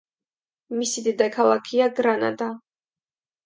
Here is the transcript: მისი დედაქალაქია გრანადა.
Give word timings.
მისი 0.79 1.03
დედაქალაქია 1.09 1.91
გრანადა. 2.03 2.51